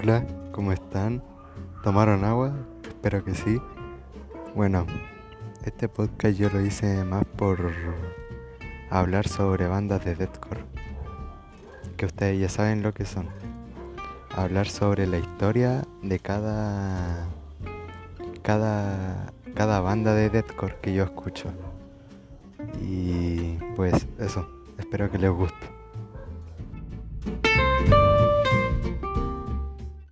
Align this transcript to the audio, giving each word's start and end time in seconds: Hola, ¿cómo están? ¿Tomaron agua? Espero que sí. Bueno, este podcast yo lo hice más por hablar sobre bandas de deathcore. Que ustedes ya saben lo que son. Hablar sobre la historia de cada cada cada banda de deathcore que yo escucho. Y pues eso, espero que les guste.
Hola, 0.00 0.24
¿cómo 0.52 0.70
están? 0.70 1.24
¿Tomaron 1.82 2.24
agua? 2.24 2.54
Espero 2.86 3.24
que 3.24 3.34
sí. 3.34 3.60
Bueno, 4.54 4.86
este 5.64 5.88
podcast 5.88 6.38
yo 6.38 6.48
lo 6.50 6.60
hice 6.60 7.02
más 7.02 7.24
por 7.24 7.72
hablar 8.90 9.26
sobre 9.26 9.66
bandas 9.66 10.04
de 10.04 10.14
deathcore. 10.14 10.60
Que 11.96 12.06
ustedes 12.06 12.38
ya 12.38 12.48
saben 12.48 12.84
lo 12.84 12.94
que 12.94 13.06
son. 13.06 13.28
Hablar 14.36 14.68
sobre 14.68 15.08
la 15.08 15.18
historia 15.18 15.82
de 16.04 16.20
cada 16.20 17.26
cada 18.42 19.32
cada 19.56 19.80
banda 19.80 20.14
de 20.14 20.30
deathcore 20.30 20.76
que 20.80 20.94
yo 20.94 21.02
escucho. 21.02 21.50
Y 22.80 23.58
pues 23.74 24.06
eso, 24.20 24.48
espero 24.78 25.10
que 25.10 25.18
les 25.18 25.30
guste. 25.32 25.77